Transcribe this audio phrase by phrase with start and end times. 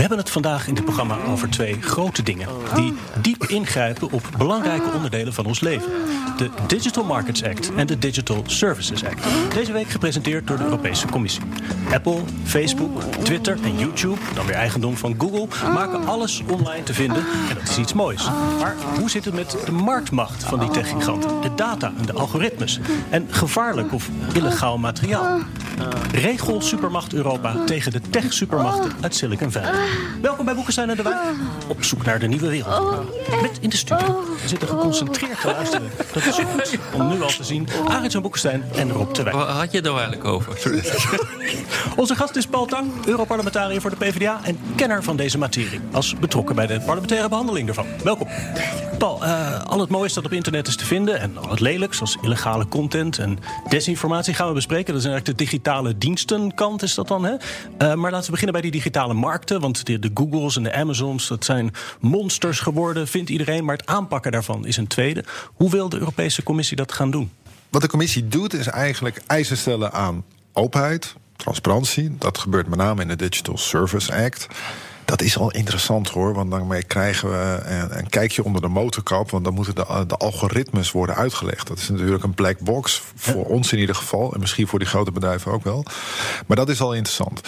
[0.00, 4.22] We hebben het vandaag in dit programma over twee grote dingen die diep ingrijpen op
[4.38, 5.92] belangrijke onderdelen van ons leven:
[6.36, 9.24] de Digital Markets Act en de Digital Services Act.
[9.54, 11.42] Deze week gepresenteerd door de Europese Commissie.
[11.92, 17.24] Apple, Facebook, Twitter en YouTube, dan weer eigendom van Google, maken alles online te vinden
[17.48, 18.24] en dat is iets moois.
[18.58, 22.80] Maar hoe zit het met de marktmacht van die techgiganten, de data en de algoritmes
[23.10, 25.38] en gevaarlijk of illegaal materiaal?
[26.12, 29.88] Regel supermacht Europa tegen de tech-supermachten uit Silicon Valley.
[30.22, 31.16] Welkom bij Boekenstein en de Wijk.
[31.68, 33.04] Op zoek naar de nieuwe wereld.
[33.42, 34.24] Met in de studio.
[34.42, 35.90] We zitten geconcentreerd te luisteren.
[36.12, 37.68] Dat is goed om nu al te zien.
[37.88, 39.36] Arendt van Boekenstein en Rob de Wijk.
[39.36, 40.58] Waar had je het nou eigenlijk over?
[41.96, 44.40] Onze gast is Paul Tang, Europarlementariër voor de PvdA...
[44.42, 45.80] en kenner van deze materie.
[45.92, 47.86] Als betrokken bij de parlementaire behandeling ervan.
[48.04, 48.28] Welkom.
[48.98, 51.20] Paul, uh, al het moois dat op internet is te vinden...
[51.20, 54.34] en al het lelijks, zoals illegale content en desinformatie...
[54.34, 54.92] gaan we bespreken.
[54.92, 57.32] Dat is eigenlijk de digitale dienstenkant, is dat dan, hè?
[57.32, 59.60] Uh, maar laten we beginnen bij die digitale markten...
[59.60, 63.64] want de, de Googles en de Amazons, dat zijn monsters geworden, vindt iedereen.
[63.64, 65.24] Maar het aanpakken daarvan is een tweede.
[65.54, 67.30] Hoe wil de Europese Commissie dat gaan doen?
[67.70, 72.16] Wat de Commissie doet, is eigenlijk eisen stellen aan openheid, transparantie.
[72.18, 74.46] Dat gebeurt met name in de Digital Service Act.
[75.04, 79.30] Dat is al interessant hoor, want daarmee krijgen we een, een kijkje onder de motorkap.
[79.30, 81.66] Want dan moeten de, de, algoritmes worden uitgelegd.
[81.66, 84.32] Dat is natuurlijk een black box, voor ons in ieder geval.
[84.32, 85.84] En misschien voor die grote bedrijven ook wel.
[86.46, 87.40] Maar dat is al interessant.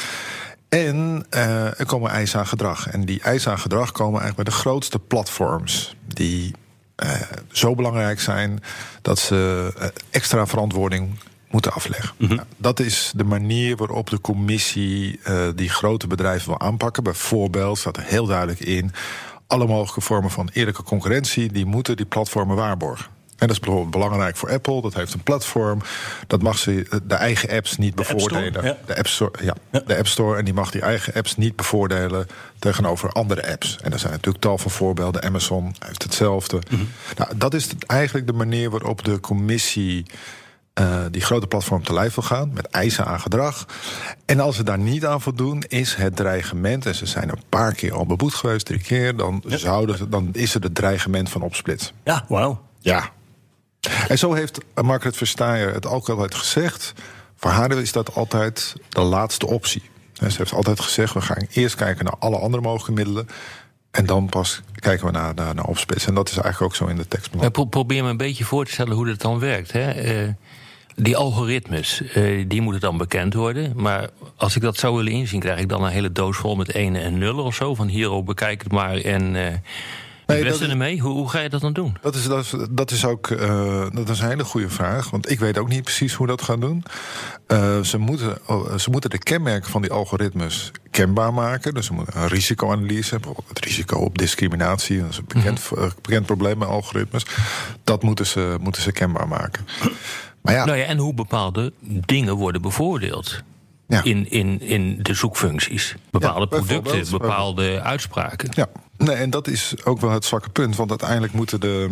[0.78, 2.88] En uh, er komen eisen aan gedrag.
[2.88, 5.96] En die eisen aan gedrag komen eigenlijk bij de grootste platforms.
[6.06, 6.54] Die
[7.04, 7.10] uh,
[7.48, 8.62] zo belangrijk zijn
[9.02, 11.18] dat ze uh, extra verantwoording
[11.50, 12.14] moeten afleggen.
[12.18, 12.36] Mm -hmm.
[12.36, 15.20] nou, dat is de manier waarop de commissie
[15.54, 17.02] die grote bedrijven wil aanpakken.
[17.02, 18.92] Bijvoorbeeld staat er heel duidelijk in...
[19.46, 21.52] alle mogelijke vormen van eerlijke concurrentie...
[21.52, 23.06] die moeten die platformen waarborgen.
[23.42, 24.82] En dat is bijvoorbeeld belangrijk voor Apple.
[24.82, 25.82] Dat heeft een platform.
[26.26, 28.56] Dat mag ze de eigen apps niet de bevoordelen.
[28.56, 28.76] App ja.
[28.86, 30.38] De, App Store, ja, ja, de App Store.
[30.38, 32.26] En die mag die eigen apps niet bevoordelen
[32.58, 33.78] tegenover andere apps.
[33.82, 35.22] En er zijn natuurlijk tal van voorbeelden.
[35.22, 36.56] Amazon heeft hetzelfde.
[36.56, 36.88] Mm -hmm.
[37.16, 40.06] nou, dat is eigenlijk de manier waarop de commissie.
[40.80, 43.66] Uh, die grote platform te lijf wil gaan met eisen aan gedrag.
[44.24, 47.74] En als ze daar niet aan voldoen, is het dreigement, en ze zijn een paar
[47.74, 49.56] keer al beboet geweest, drie keer, dan, ja.
[49.56, 51.92] zouden, dan is er het dreigement van opsplits.
[52.04, 52.62] Ja, wauw.
[52.78, 53.10] Ja,
[54.08, 56.92] en zo heeft Margaret Verstaayer het ook altijd gezegd.
[57.36, 59.82] Voor haar is dat altijd de laatste optie.
[60.12, 63.28] Ze heeft altijd gezegd: we gaan eerst kijken naar alle andere mogelijke middelen.
[63.90, 66.06] En dan pas kijken we naar, naar, naar opsplits.
[66.06, 67.70] En dat is eigenlijk ook zo in de tekst.
[67.70, 69.72] Probeer me een beetje voor te stellen hoe dat dan werkt.
[69.72, 70.22] Hè?
[70.24, 70.28] Uh,
[70.96, 73.72] die algoritmes, uh, die moeten dan bekend worden.
[73.76, 76.74] Maar als ik dat zou willen inzien, krijg ik dan een hele doos vol met
[76.74, 77.74] enen en nullen of zo.
[77.74, 79.34] Van hierop bekijk het maar en.
[79.34, 79.46] Uh,
[80.26, 81.00] Nee, dat ermee?
[81.00, 81.96] Hoe, hoe, ga je dat dan doen?
[82.00, 85.10] Dat is, dat is, dat is ook uh, dat is een hele goede vraag.
[85.10, 86.84] Want ik weet ook niet precies hoe dat gaan doen.
[87.48, 91.74] Uh, ze, moeten, uh, ze moeten de kenmerken van die algoritmes kenbaar maken.
[91.74, 95.00] Dus ze moeten een risicoanalyse, bijvoorbeeld het risico op discriminatie.
[95.00, 95.90] Dat is een bekend, mm -hmm.
[96.02, 97.26] bekend probleem met algoritmes.
[97.84, 99.66] Dat moeten ze, moeten ze kenbaar maken.
[100.42, 103.42] Maar ja, nou ja, en hoe bepaalde dingen worden bevoordeeld.
[103.88, 104.02] Ja.
[104.02, 105.94] In, in, in de zoekfuncties.
[106.10, 108.50] Bepaalde ja, producten, bepaalde uitspraken.
[108.54, 108.66] Ja,
[109.04, 110.76] nee, en dat is ook wel het zwakke punt.
[110.76, 111.90] Want uiteindelijk moeten de,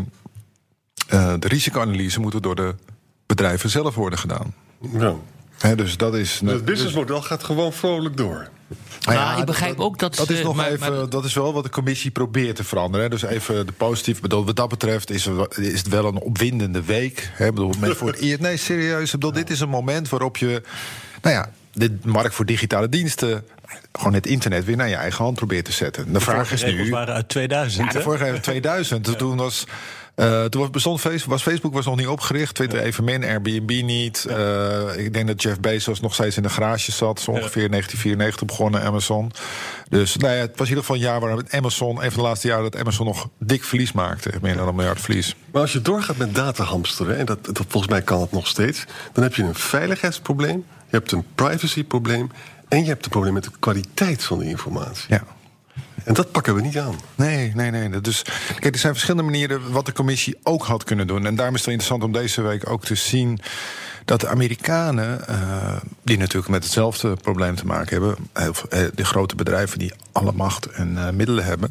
[1.12, 2.74] uh, de risicoanalyse moeten door de
[3.26, 4.54] bedrijven zelf worden gedaan.
[4.92, 5.14] Ja.
[5.58, 6.40] He, dus dat is.
[6.44, 8.48] Het businessmodel dus, gaat gewoon vrolijk door.
[9.00, 10.16] Nou ja, ik begrijp dat, ook dat.
[10.16, 10.96] Dat is nog maar, even.
[10.96, 13.04] maar, dat is wel wat de commissie probeert te veranderen.
[13.04, 13.10] Hè.
[13.10, 14.20] Dus even de positieve.
[14.20, 17.30] Bedoel, wat dat betreft is, er, is het wel een opwindende week.
[17.32, 17.52] Hè.
[17.52, 18.40] Bedoel, voor het.
[18.40, 19.04] Nee, serieus.
[19.04, 20.62] Ik bedoel, dit is een moment waarop je.
[21.22, 23.44] Nou ja, de markt voor digitale diensten.
[23.92, 26.04] Gewoon het internet weer naar je eigen hand probeert te zetten.
[26.04, 26.90] De, de vraag is nu.
[26.90, 27.86] waren uit 2000.
[27.86, 29.06] Ja, de vorige uit 2000.
[29.06, 29.12] ja.
[29.12, 29.66] Toen was.
[30.16, 32.54] Uh, toen was, bestond Facebook, was Facebook was nog niet opgericht.
[32.54, 32.84] Twitter ja.
[32.84, 34.26] evenmin, Airbnb niet.
[34.28, 34.36] Ja.
[34.36, 37.20] Uh, ik denk dat Jeff Bezos nog steeds in de garage zat.
[37.20, 37.68] Zo ongeveer ja.
[37.68, 39.32] 1994 begonnen Amazon.
[39.88, 42.04] Dus nou ja, het was in ieder geval een jaar waar Amazon...
[42.04, 44.30] een van de laatste jaren dat Amazon nog dik verlies maakte.
[44.40, 45.36] Meer dan een miljard verlies.
[45.52, 47.18] Maar als je doorgaat met datahamsteren...
[47.18, 48.84] en dat, dat, volgens mij kan het nog steeds...
[49.12, 50.64] dan heb je een veiligheidsprobleem.
[50.90, 52.30] Je hebt een privacyprobleem.
[52.70, 55.14] En je hebt een probleem met de kwaliteit van de informatie.
[55.14, 55.22] Ja.
[56.04, 56.94] En dat pakken we niet aan.
[57.14, 58.00] Nee, nee, nee.
[58.00, 58.22] Dus
[58.60, 61.26] kijk, er zijn verschillende manieren wat de commissie ook had kunnen doen.
[61.26, 63.40] En daarom is het interessant om deze week ook te zien
[64.04, 69.04] dat de Amerikanen, uh, die natuurlijk met hetzelfde probleem te maken hebben, heel eh, de
[69.04, 71.70] grote bedrijven die alle macht en uh, middelen hebben.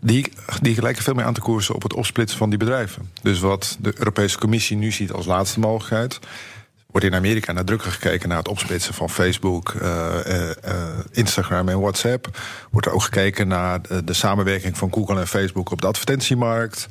[0.00, 3.10] Die, die lijken veel meer aan te koersen op het opsplitsen van die bedrijven.
[3.22, 6.18] Dus wat de Europese Commissie nu ziet als laatste mogelijkheid,
[6.98, 12.38] wordt in Amerika nadrukkelijk gekeken naar het opsplitsen van Facebook, uh, uh, Instagram en WhatsApp.
[12.70, 16.88] Wordt er ook gekeken naar de, de samenwerking van Google en Facebook op de advertentiemarkt.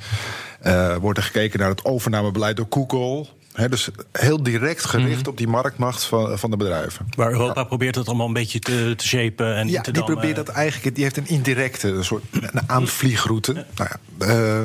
[0.99, 3.25] Wordt er gekeken naar het overnamebeleid door Google.
[3.53, 5.27] He, dus heel direct gericht mm -hmm.
[5.27, 7.07] op die marktmacht van, van de bedrijven.
[7.15, 7.67] Waar Europa ja.
[7.67, 9.55] probeert het allemaal een beetje te, te shapen.
[9.55, 10.95] En ja, te die probeert dat eigenlijk.
[10.95, 13.53] Die heeft een indirecte, een soort een aanvliegroute.
[13.53, 13.65] Ja.
[13.75, 13.89] Nou
[14.19, 14.63] ja, uh,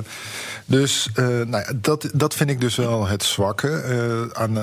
[0.66, 3.68] dus uh, nou ja, dat, dat vind ik dus wel het zwakke.
[3.88, 4.58] Uh, aan,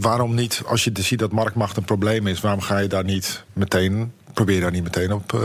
[0.00, 3.44] waarom niet, als je ziet dat marktmacht een probleem is, waarom ga je daar niet
[3.52, 5.32] meteen probeer daar niet meteen op.
[5.32, 5.40] Uh,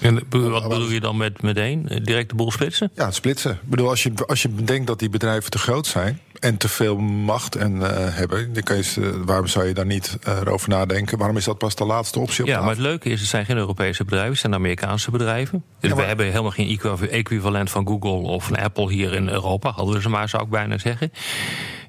[0.00, 2.00] en wat bedoel je dan met meteen?
[2.02, 2.90] Direct de boel splitsen?
[2.94, 3.50] Ja, splitsen.
[3.50, 6.68] Ik bedoel, als je, als je bedenkt dat die bedrijven te groot zijn en te
[6.68, 10.40] veel macht en, uh, hebben, dan kan je, uh, waarom zou je daar niet uh,
[10.46, 11.18] over nadenken?
[11.18, 13.44] Waarom is dat pas de laatste optie op Ja, maar het leuke is, het zijn
[13.44, 15.62] geen Europese bedrijven, het zijn Amerikaanse bedrijven.
[15.80, 16.02] Dus ja, maar...
[16.02, 16.80] we hebben helemaal geen
[17.10, 19.70] equivalent van Google of van Apple hier in Europa.
[19.70, 21.12] Hadden we ze maar, zou ik bijna zeggen.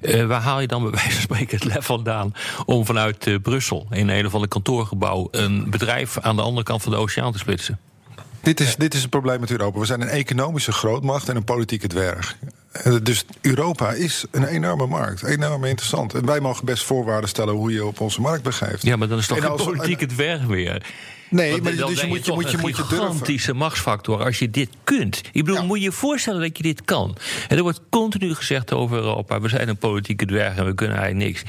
[0.00, 2.34] Uh, waar haal je dan bij wijze van spreken het lef vandaan
[2.66, 6.92] om vanuit Brussel in een of ander kantoorgebouw een bedrijf aan de andere kant van
[6.92, 7.78] de oceaan te splitsen?
[8.42, 9.78] Dit is, dit is het probleem met Europa.
[9.78, 12.36] We zijn een economische grootmacht en een politieke dwerg.
[13.02, 16.14] Dus Europa is een enorme markt, enorm interessant.
[16.14, 18.82] En wij mogen best voorwaarden stellen hoe je op onze markt begeeft.
[18.82, 20.86] Ja, maar dan is toch geen politieke dwerg weer?
[21.30, 22.98] Nee, Want maar dan dus je moet je, toch moet je, een moet je durven.
[22.98, 25.20] gigantische machtsfactor als je dit kunt.
[25.32, 25.62] Ik bedoel, Ja.
[25.62, 27.16] moet je je voorstellen dat je dit kan.
[27.48, 30.96] En er wordt continu gezegd over Europa: we zijn een politieke dwerg en we kunnen
[30.96, 31.42] eigenlijk niks.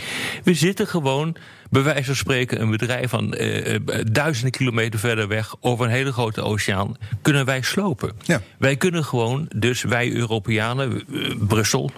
[0.43, 1.35] We zitten gewoon,
[1.69, 3.81] bij wijze van spreken, een bedrijf van eh, eh,
[4.11, 8.11] duizenden kilometer verder weg over een hele grote oceaan, kunnen wij slopen.
[8.23, 8.41] Ja.
[8.57, 11.91] Wij kunnen gewoon, dus wij Europeanen, eh, Brussel,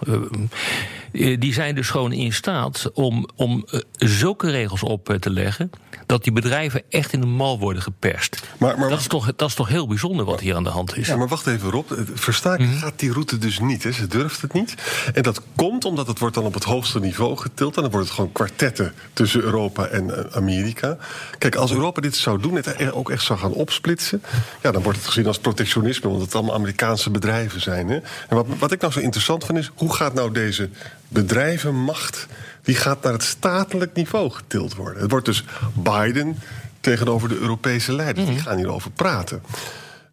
[1.38, 5.70] die zijn dus gewoon in staat om, om zulke regels op te leggen.
[6.06, 8.42] dat die bedrijven echt in de mal worden geperst.
[8.58, 10.96] Maar- maar- dat, is toch, dat is toch heel bijzonder wat hier aan de hand
[10.96, 11.06] is.
[11.06, 11.90] Ja, maar wacht even Rob.
[12.14, 12.76] Verstaak Mhm.
[12.76, 13.82] gaat die route dus niet.
[13.82, 13.92] Hè.
[13.92, 14.74] Ze durft het niet.
[15.14, 17.76] En dat komt omdat het wordt dan op het hoogste niveau getild.
[17.76, 20.96] En dan wordt het gewoon kwartetten tussen Europa en eh, Amerika.
[21.38, 24.22] Kijk, als Europa dit zou doen, het er ook echt zou gaan opsplitsen...
[24.62, 27.88] Ja, dan wordt het gezien als protectionisme, omdat het allemaal Amerikaanse bedrijven zijn.
[27.88, 27.96] Hè.
[28.28, 30.68] En wat, wat ik nou zo interessant vind is, hoe gaat nou deze
[31.08, 32.26] bedrijvenmacht...
[32.62, 35.02] die gaat naar het statelijk niveau getild worden.
[35.02, 35.44] Het wordt dus
[35.74, 36.38] Biden
[36.80, 38.26] tegenover de Europese leiders.
[38.26, 39.42] Die gaan hierover praten.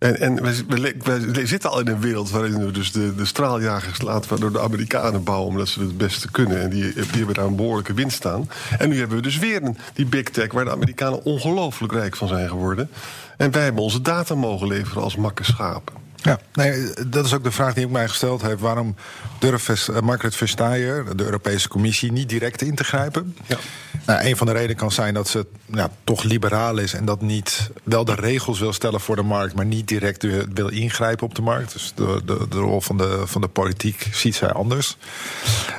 [0.05, 3.25] En, en we, we, we zitten al in een wereld waarin we dus de, de
[3.25, 6.61] straaljagers laten door de Amerikanen bouwen, omdat ze het beste kunnen.
[6.61, 8.49] En die, die hebben daar een behoorlijke winst staan.
[8.77, 12.15] En nu hebben we dus weer een, die big tech waar de Amerikanen ongelooflijk rijk
[12.15, 12.89] van zijn geworden.
[13.37, 15.93] En wij hebben onze data mogen leveren als makke schapen.
[16.15, 18.59] Ja, nee, dat is ook de vraag die ik mij gesteld heb.
[18.59, 18.95] Waarom
[19.39, 23.37] durft Margaret Vestager, de Europese Commissie, niet direct in te grijpen?
[23.47, 23.57] Ja.
[24.05, 27.21] Nou, een van de redenen kan zijn dat ze ja, toch liberaal is en dat
[27.21, 30.23] niet wel de regels wil stellen voor de markt, maar niet direct
[30.53, 31.73] wil- ingrijpen op de markt.
[31.73, 34.97] Dus de, de, de rol van de, van de politiek ziet zij anders.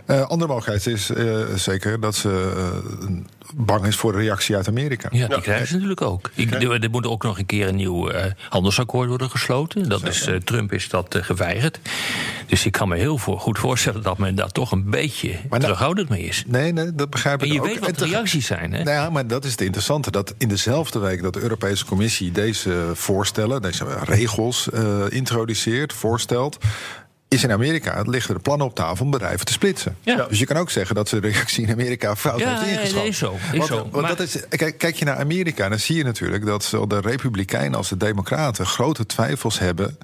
[0.06, 3.06] Eh, andere mogelijkheid is eh, zeker dat ze eh,
[3.55, 5.08] bang is voor de reactie uit Amerika.
[5.12, 6.31] Ja, die krijgen ze natuurlijk ook.
[6.34, 9.88] Ik, er, er moet ook nog een keer een nieuw eh, handelsakkoord worden gesloten.
[9.88, 11.79] Dat is, eh, Trump is dat geweigerd.
[12.46, 15.61] Dus ik kan me heel voor, goed voorstellen dat men daar toch een beetje nou-
[15.61, 16.44] terughoudend mee is.
[16.46, 17.67] Nee, nee, dat begrijp ik En je ook.
[17.67, 18.82] weet wat reacties zijn, hè?
[18.82, 20.10] Nou ja, maar dat is het interessante.
[20.10, 26.58] Dat in dezelfde week dat de Europese Commissie deze voorstellen, deze regels eh, introduceert, voorstelt.
[27.29, 29.96] Is in Amerika liggen er plannen op tafel om bedrijven te splitsen.
[30.00, 30.26] Ja.
[30.29, 32.70] Dus je kan ook zeggen dat ze de reactie in Amerika fout Ja, heeft ja,
[32.70, 32.98] ingeschat.
[32.98, 33.76] dat is zo, is want, zo.
[33.76, 36.88] want Maar- dat is, kijk, kijk je naar Amerika, dan zie je natuurlijk dat zowel
[36.88, 39.98] de Republikeinen als de Democraten grote twijfels hebben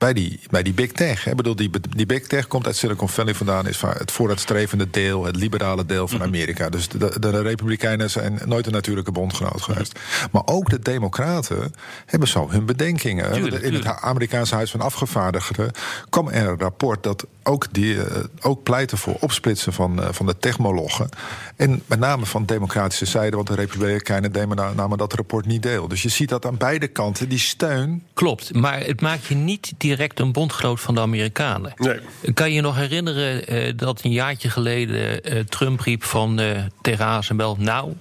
[0.00, 1.26] bij die, bij die big tech.
[1.26, 5.24] Ik bedoel, die, die big tech komt uit Silicon Valley vandaan, is het vooruitstrevende deel,
[5.24, 6.68] het liberale deel van Amerika.
[6.68, 9.98] Dus de, de Republikeinen zijn nooit een natuurlijke bondgenoot geweest.
[10.30, 11.74] Maar ook de Democraten
[12.06, 13.32] hebben zo hun bedenkingen.
[13.32, 13.86] Tuurlijk, In het.
[13.86, 15.70] Amerikaanse Huis van Afgevaardigden
[16.08, 20.26] kwam er een rapport dat ook, die, eh, ook pleitte voor opsplitsen van, eh, van
[20.26, 21.08] de technologen.
[21.56, 25.62] En met name van de democratische zijde, want de Republikeinen namen namen dat rapport niet
[25.62, 25.88] deel.
[25.88, 28.02] Dus je ziet dat aan beide kanten die steun.
[28.14, 31.72] Klopt, maar het maakt je niet direct een bondgenoot van de Amerikanen.
[31.76, 31.98] Nee.
[32.34, 37.04] Kan je nog herinneren eh, dat een jaartje geleden eh, Trump riep van eh tegen
[37.04, 37.56] ASML...
[37.58, 37.92] nou,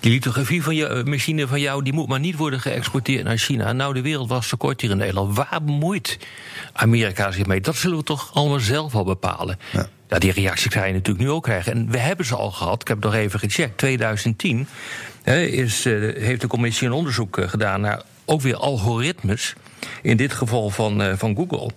[0.00, 1.82] die lithografie van je, machine van jou...
[1.82, 3.72] die moet maar niet worden geëxporteerd naar China.
[3.72, 5.36] Nou, de wereld was tekort hier in Nederland.
[5.36, 6.18] Waar bemoeit
[6.72, 7.60] Amerika zich mee?
[7.60, 9.58] Dat zullen we toch allemaal zelf bepalen.
[9.72, 9.88] Ja.
[10.08, 11.72] Ja, die reactie ga je natuurlijk nu ook krijgen.
[11.72, 12.80] En we hebben ze al gehad.
[12.80, 13.78] Ik heb het nog even gecheckt.
[13.78, 14.66] 2010
[15.22, 19.54] hè, is, eh, heeft de commissie een onderzoek eh, gedaan naar ook weer algoritmes,
[20.02, 21.70] in dit geval van, uh, van Google,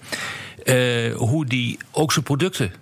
[1.16, 2.74] hoe die ook zijn producten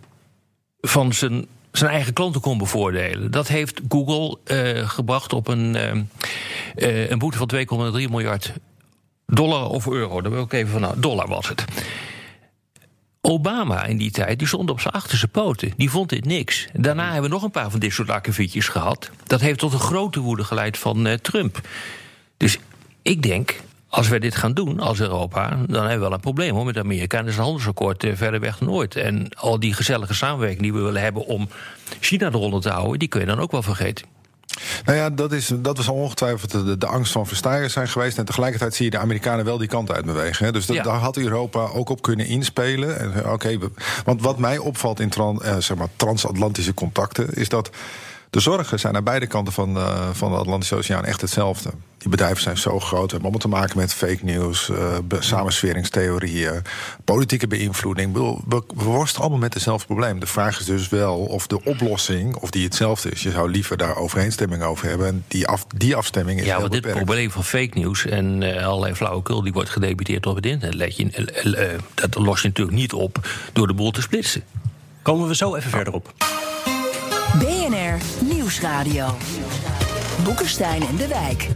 [0.82, 3.32] van zijn, zijn eigen klanten kon bevoordelen.
[3.32, 4.38] Dat heeft Google
[4.88, 5.78] gebracht op een,
[7.12, 7.52] een boete van
[8.02, 8.54] 2,3 miljard
[9.26, 10.22] dollar of euro.
[10.22, 11.66] Daar wil ik even van, nou, dollar was het.
[13.28, 15.74] Obama in die tijd, die stond op zijn achterste poten.
[15.78, 16.68] Die vond dit niks.
[16.74, 19.12] Daarna hebben we nog een paar van dit soort akkefietjes gehad.
[19.28, 21.62] Dat heeft tot een grote woede geleid van uh, Trump.
[22.38, 22.60] Dus
[23.02, 26.56] ik denk, als wij dit gaan doen als Europa, dan hebben we wel een probleem
[26.56, 27.18] hoor, met Amerika.
[27.18, 28.96] En is een handelsakkoord uh, verder weg dan ooit.
[28.96, 31.50] En al die gezellige samenwerking die we willen hebben om
[32.00, 34.15] China eronder te houden, die kun je dan ook wel vergeten.
[34.86, 38.18] Nou ja, dat, is, dat was ongetwijfeld de, de angst van verstijgers zijn geweest.
[38.18, 40.46] En tegelijkertijd zie je de Amerikanen wel die kant uit bewegen.
[40.46, 40.52] Hè.
[40.52, 40.84] Dus dat, Ja.
[40.84, 43.00] daar had Europa ook op kunnen inspelen.
[43.00, 43.56] En, eh,
[44.06, 47.34] want wat mij opvalt in tran, eh, zeg maar, transatlantische contacten...
[47.34, 47.70] is dat
[48.30, 51.70] de zorgen zijn aan beide kanten van, eh, van de Atlantische Oceaan echt hetzelfde.
[51.98, 53.06] Die bedrijven zijn zo groot.
[53.12, 56.62] We hebben allemaal te maken met fake news, eh, be- samensweringstheorieën,
[57.04, 58.12] politieke beïnvloeding.
[58.14, 60.20] Bedoel, We, we worstelen allemaal met hetzelfde probleem.
[60.20, 63.24] De vraag is dus wel of de oplossing, of die hetzelfde is.
[63.24, 65.08] Je zou liever daar overeenstemming over hebben.
[65.08, 67.06] En die, af, die afstemming is Ja, want dit beperkt.
[67.06, 70.96] probleem van fake news en eh, allerlei flauwekul die wordt gedebuteerd op het internet, let
[70.98, 74.44] je, dat los je natuurlijk niet op door de boel te splitsen.
[75.02, 76.14] Komen we zo even verder op.
[77.40, 79.08] BNR Nieuwsradio.
[80.24, 81.50] Boekenstein en de Wijk.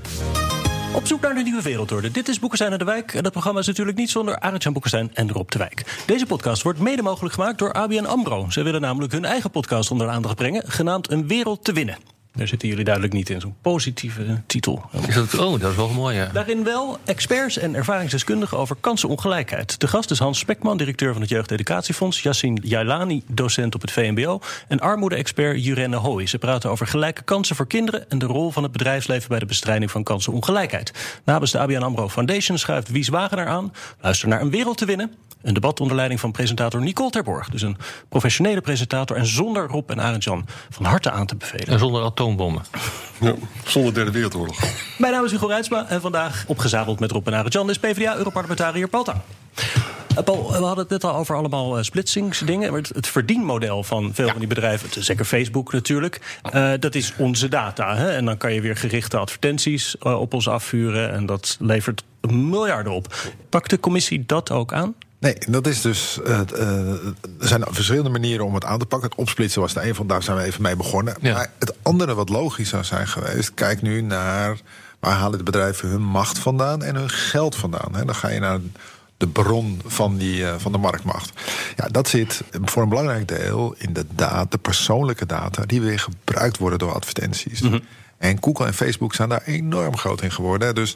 [0.96, 2.12] Op zoek naar de nieuwe wereldorde.
[2.12, 3.14] Dit is Boekenstein en de Wijk.
[3.14, 6.04] En dat programma is natuurlijk niet zonder Arend-Jan Boekenstein en Rob de Wijk.
[6.06, 8.50] Deze podcast wordt mede mogelijk gemaakt door ABN AMRO.
[8.50, 10.64] Zij willen namelijk hun eigen podcast onder de aandacht brengen...
[10.66, 12.19] genaamd Een Wereld te Winnen.
[12.34, 14.90] Daar zitten jullie duidelijk niet in, zo'n positieve titel.
[15.08, 16.30] Is dat, oh, dat is wel mooi, ja.
[16.34, 19.80] Daarin wel experts en ervaringsdeskundigen over kansenongelijkheid.
[19.80, 22.22] De gast is Hans Spekman, directeur van het Jeugdeducatiefonds...
[22.22, 24.40] Yassine Jailani, docent op het VMBO...
[24.68, 26.26] en armoede-expert Jurenne Hooy.
[26.26, 28.10] Ze praten over gelijke kansen voor kinderen...
[28.10, 30.92] en de rol van het bedrijfsleven bij de bestrijding van kansenongelijkheid.
[31.26, 33.74] Namens de ABN AMRO Foundation schuift Wies Wagenaar aan.
[34.02, 35.14] Luister naar Een Wereld te Winnen.
[35.42, 37.50] Een debat onder leiding van presentator Nicole Terborg.
[37.50, 37.78] Dus een
[38.10, 41.68] professionele presentator en zonder Rob en Arend-Jan van harte aan te bevelen.
[41.68, 42.62] En zonder atoombommen.
[43.22, 43.34] Ja,
[43.66, 44.60] zonder derde wereldoorlog.
[44.98, 49.04] Mijn naam is Hugo Reitsma en vandaag opgezadeld met Rob en Arend-Jan is PvdA-europarlementariër Paul
[49.04, 49.18] Tang.
[50.16, 52.72] Eh, Paul, we hadden het net al over allemaal eh, splitsingsdingen.
[52.72, 57.48] Maar het, verdienmodel van veel van die bedrijven, zeker Facebook natuurlijk, eh, dat is onze
[57.48, 57.96] data.
[57.96, 58.12] Hè?
[58.12, 63.16] En dan kan je weer gerichte advertenties op ons afvuren en dat levert miljarden op.
[63.50, 64.96] Pakt de commissie dat ook aan?
[65.20, 66.22] Nee, dat is dus.
[66.22, 66.90] eh, eh,
[67.40, 69.10] er zijn verschillende manieren om het aan te pakken.
[69.10, 71.16] Het opsplitsen was er een van, daar zijn we even mee begonnen.
[71.22, 71.34] Ja.
[71.34, 74.58] Maar het andere wat logisch zou zijn geweest, kijk nu naar
[75.00, 77.96] waar halen de bedrijven hun macht vandaan en hun geld vandaan.
[77.96, 78.06] Hè?
[78.06, 78.60] Dan ga je naar
[79.18, 81.32] de bron van, die, eh, van de marktmacht.
[81.76, 86.00] Ja, dat zit voor een belangrijk deel in de data, de persoonlijke data, die weer
[86.00, 87.62] gebruikt worden door advertenties.
[88.18, 90.68] En Google en Facebook zijn daar enorm groot in geworden.
[90.68, 90.74] hè.
[90.74, 90.96] Dus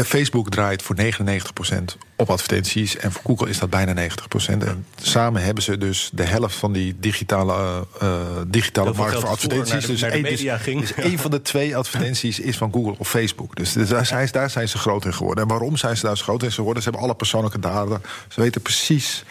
[0.00, 2.96] Facebook draait voor 99% op advertenties.
[2.96, 4.64] En voor Google is dat bijna 90%.
[4.64, 7.52] En samen hebben ze dus de helft van die digitale,
[8.00, 9.70] eh, eh, digitale markt voor advertenties.
[9.72, 10.80] naar de- naar de één- media ging.
[10.80, 13.56] dus één van de twee advertenties is van Google of Facebook.
[13.56, 15.42] Dus daar zijn, daar zijn ze groot in geworden.
[15.44, 16.82] En waarom zijn ze daar zo groot in geworden?
[16.82, 18.00] Ze hebben alle persoonlijke data.
[18.28, 19.24] Ze weten precies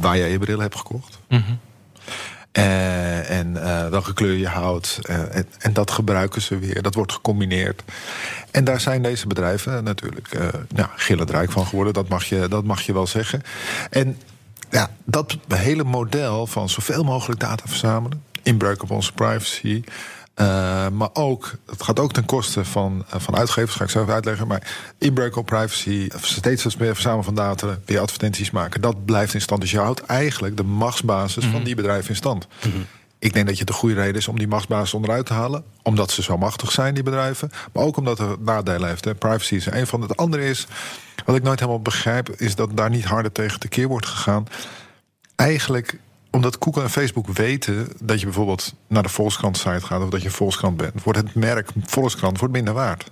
[0.00, 1.18] waar jij je bril hebt gekocht.
[2.54, 4.98] Eh, en eh, welke kleur je houdt.
[5.02, 6.82] eh, en, dat gebruiken ze weer.
[6.82, 7.82] Dat wordt gecombineerd.
[8.50, 10.28] En daar zijn deze bedrijven natuurlijk
[10.74, 11.92] ja, gillend rijk van geworden.
[11.92, 13.42] Dat mag, je, dat mag je wel zeggen.
[13.90, 14.18] En
[14.70, 18.22] ja, dat hele model van zoveel mogelijk data verzamelen.
[18.42, 19.84] Inbreuk op onze privacy.
[20.34, 24.02] Eh, maar ook, het gaat ook ten koste van, eh, van uitgevers, ga ik zo
[24.02, 24.46] even uitleggen.
[24.46, 28.80] Maar inbreuk op privacy, steeds meer verzamelen van data, weer advertenties maken.
[28.80, 29.60] Dat blijft in stand.
[29.60, 32.46] Dus je houdt eigenlijk de machtsbasis van die bedrijven in stand.
[33.18, 35.64] Ik denk dat je de goede reden is om die machtsbasis onderuit te halen.
[35.82, 37.50] Omdat ze zo machtig zijn, die bedrijven.
[37.72, 39.04] Maar ook omdat het nadelen heeft.
[39.04, 39.14] Hè.
[39.14, 40.00] Privacy is een van.
[40.00, 40.66] Het andere is,
[41.24, 42.30] wat ik nooit helemaal begrijp...
[42.30, 44.46] is dat daar niet harder tegen tekeer wordt gegaan.
[45.36, 45.98] Eigenlijk
[46.34, 50.02] omdat Google en Facebook weten dat je bijvoorbeeld naar de Volkskrant-site gaat...
[50.02, 53.10] of dat je Volkskrant bent, wordt het merk Volkskrant wordt minder waard.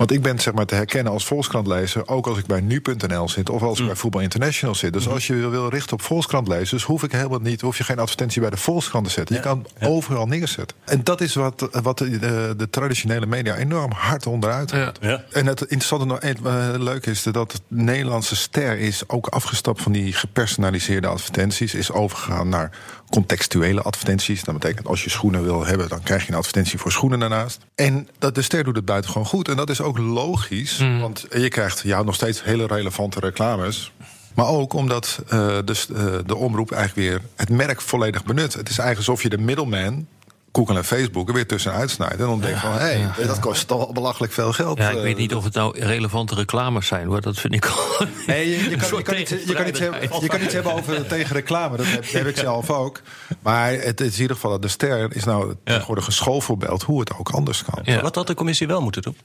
[0.00, 2.08] Want ik ben zeg maar te herkennen als Volkskrantlezer...
[2.08, 4.92] ook als ik bij nu.nl zit of als ik bij Voetbal International zit.
[4.92, 6.82] Dus als je wil richten op Volkskrantlezers...
[6.82, 9.36] hoef ik helemaal niet, hoef je geen advertentie bij de Volkskrant te zetten.
[9.36, 10.76] Je kan overal neerzetten.
[10.84, 14.70] En dat is wat, wat de, de, de traditionele media enorm hard onderuit.
[15.00, 15.24] Ja.
[15.32, 16.34] En het interessante nog eh,
[16.76, 22.48] leuk is dat het Nederlandse ster is ook afgestapt van die gepersonaliseerde advertenties, is overgegaan
[22.48, 22.70] naar
[23.10, 24.44] contextuele advertenties.
[24.44, 27.58] Dat betekent als je schoenen wil hebben, dan krijg je een advertentie voor schoenen daarnaast.
[27.74, 29.48] En dat de ster doet het buitengewoon goed.
[29.48, 33.92] En dat is ook logisch, want je krijgt ja, nog steeds hele relevante reclames.
[34.34, 35.22] Maar ook omdat
[35.64, 35.86] dus,
[36.26, 38.52] de omroep eigenlijk weer het merk volledig benut.
[38.52, 40.06] Het is eigenlijk alsof je de middleman
[40.52, 42.18] Google en Facebook er weer tussenuit snijden.
[42.18, 44.78] En dan denk je van, hé, hey, dat kost toch wel belachelijk veel geld.
[44.78, 47.20] Ja, ik eh, weet niet of het nou relevante reclames zijn hoor.
[47.20, 48.06] Dat vind ik al.
[48.26, 50.22] Nee, je, kan, je, kan iets, je, kan iets hebben, tegenstrijdigheid.
[50.22, 51.76] je kan iets hebben over tegen reclame.
[51.76, 53.00] Dat heb, heb ik zelf ook.
[53.42, 57.18] Maar het is in ieder geval, de ster is nou tegenwoordig een schoolvoorbeeld hoe het
[57.18, 57.78] ook anders kan.
[57.82, 58.00] Ja.
[58.00, 59.16] Wat had de commissie wel moeten doen?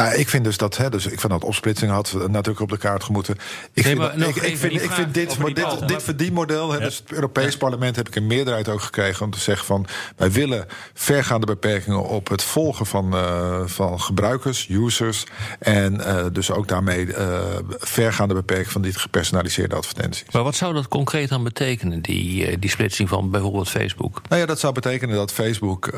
[0.00, 2.78] Nou, ik vind dus dat, hè, dus ik vind dat opsplitsing had natuurlijk op de
[2.78, 3.34] kaart gemoeten.
[3.34, 3.40] Ik
[3.74, 7.12] Nee, vind, maar dat- ik, vind, ik dit, die dit, dit verdienmodel, hè, dus het
[7.12, 11.46] Europees parlement heb ik een meerderheid ook gekregen om te zeggen van wij willen vergaande
[11.46, 15.24] beperkingen op het volgen van, eh, van gebruikers, users.
[15.58, 17.38] En eh, dus ook daarmee eh,
[17.78, 20.24] vergaande beperking van die gepersonaliseerde advertenties.
[20.30, 24.22] Maar wat zou dat concreet dan betekenen, die, die splitsing van bijvoorbeeld Facebook?
[24.28, 25.90] Nou ja, dat zou betekenen dat Facebook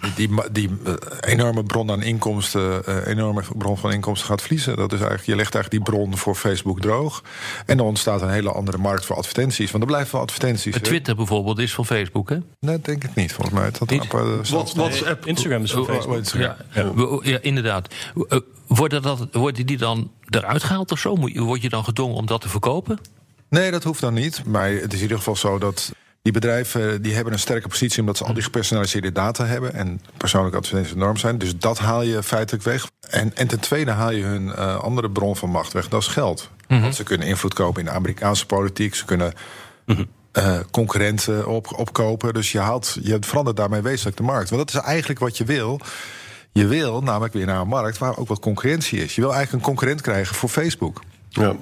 [0.00, 0.70] die, die, die
[1.20, 2.82] enorme bron aan inkomsten,
[3.30, 4.76] enorme bron van inkomsten gaat verliezen.
[4.76, 7.22] Dat is eigenlijk, je legt eigenlijk die bron voor Facebook droog.
[7.66, 9.70] En dan ontstaat een hele andere markt voor advertenties.
[9.70, 10.72] Want er blijven wel advertenties.
[10.72, 10.86] Maar hè?
[10.86, 12.36] Twitter bijvoorbeeld is van Facebook, hè?
[12.60, 13.70] Nee, denk ik niet, volgens mij.
[13.86, 14.00] Niet?
[14.02, 15.26] aparte- Wat, WhatsApp.
[15.26, 16.16] Instagram is van Oh, oh, Facebook.
[16.16, 16.56] Instagram.
[16.72, 17.94] Ja, ja inderdaad.
[18.28, 21.16] Eh, Worden, dat, worden die dan eruit gehaald of zo?
[21.34, 22.98] Word je dan gedwongen om dat te verkopen?
[23.48, 24.44] Nee, dat hoeft dan niet.
[24.44, 25.92] Maar het is in ieder geval zo dat
[26.30, 29.74] die bedrijven eh, die hebben een sterke positie omdat ze al die gepersonaliseerde data hebben
[29.74, 31.38] en persoonlijke advertenties de norm zijn.
[31.38, 32.90] Dus dat haal je feitelijk weg.
[33.10, 35.88] En, en ten tweede haal je hun eh, andere bron van macht weg.
[35.88, 36.50] Dat is geld.
[36.66, 38.94] Want ze kunnen invloed kopen in de Amerikaanse politiek.
[38.94, 39.32] Ze kunnen
[40.32, 42.34] eh, concurrenten op, opkopen.
[42.34, 44.50] Dus je, haalt, je verandert daarmee wezenlijk de markt.
[44.50, 45.80] Want dat is eigenlijk wat je wil.
[46.52, 49.14] Je wil namelijk weer naar een markt waar ook wat concurrentie is.
[49.14, 51.00] Je wil eigenlijk een concurrent krijgen voor Facebook.
[51.28, 51.56] Ja.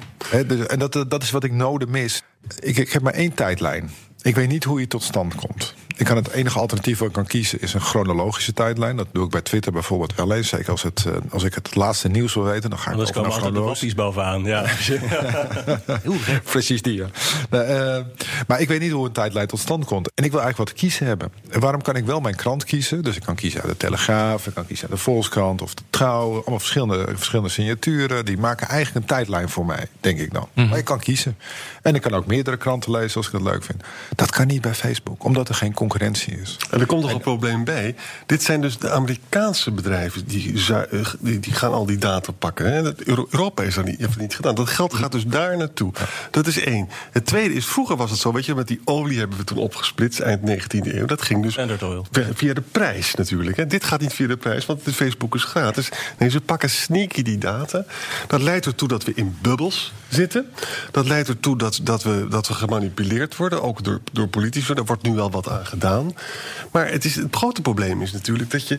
[0.47, 2.23] Dus- en dat, dat is wat ik nodig mis.
[2.61, 3.91] Ik, ik heb maar één tijdlijn.
[4.27, 5.75] Ik weet niet hoe je tot stand komt.
[5.99, 8.97] Ik kan het enige alternatief wat ik kan kiezen is een chronologische tijdlijn.
[8.97, 10.49] Dat doe ik bij Twitter bijvoorbeeld wel eens.
[10.49, 13.09] Zeker als, het, eh, als ik het laatste nieuws wil weten, dan ga ik Anders
[13.09, 13.95] over komen naar chronologisch.
[13.95, 14.45] wappies bovenaan.
[14.45, 14.65] Ja.
[16.53, 17.07] Precies die, ja.
[17.51, 18.05] Nou, eh,
[18.47, 20.11] maar ik weet niet hoe een tijdlijn tot stand komt.
[20.15, 21.33] En ik wil eigenlijk wat kiezen hebben.
[21.49, 23.03] En waarom kan ik wel mijn krant kiezen?
[23.03, 25.83] Dus ik kan kiezen uit de Telegraaf, ik kan kiezen uit de Volkskrant of de
[25.91, 26.33] Trouw.
[26.33, 28.25] Allemaal verschillende, verschillende signaturen.
[28.25, 30.49] Die maken eigenlijk een tijdlijn voor mij, denk ik dan.
[30.55, 31.37] Maar ik kan kiezen.
[31.83, 33.83] En ik kan ook meerdere kranten lezen als ik dat leuk vind.
[34.15, 36.57] Dat kan niet bij Facebook, omdat er geen concurrentie is.
[36.71, 37.95] En er komt nog een probleem bij.
[38.27, 42.73] Dit zijn dus de Amerikaanse bedrijven die, eh, die, die gaan al die data pakken.
[42.73, 42.93] Hè.
[43.07, 44.55] Europa is dat niet, heeft dat niet gedaan.
[44.55, 45.93] Dat geld gaat dus daar naartoe.
[46.31, 46.89] Dat is één.
[47.11, 49.59] Het tweede is, vroeger was het zo, weet je, met die olie hebben we toen
[49.59, 51.07] opgesplitst, eind 19e eeuw.
[51.07, 51.55] Dat ging dus
[52.35, 53.57] via- de prijs natuurlijk.
[53.57, 53.67] Hè.
[53.67, 55.89] Dit gaat niet via de prijs, want Facebook is gratis.
[56.19, 57.85] Nee, ze pakken sneaky die data.
[58.27, 60.47] Dat leidt ertoe dat we in bubbels zitten.
[60.91, 64.75] Dat leidt ertoe dat, dat, we, dat we gemanipuleerd worden, ook door, door politici.
[64.75, 66.15] Daar wordt nu wel wat aan gedaan.
[66.73, 68.79] Maar het, is, het grote probleem is natuurlijk dat je.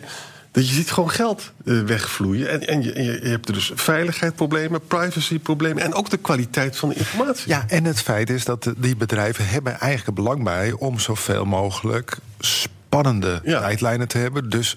[0.52, 2.50] Dat je ziet gewoon geld eh, wegvloeien.
[2.50, 5.82] En, en je, en je, hebt er dus veiligheidsproblemen, privacyproblemen.
[5.82, 7.48] En ook de kwaliteit van de informatie.
[7.48, 12.18] Ja, en het feit is dat die bedrijven hebben eigenlijk belang bij om zoveel mogelijk
[12.38, 13.60] spannende Ja.
[13.60, 14.48] tijdlijnen te hebben.
[14.48, 14.76] Dus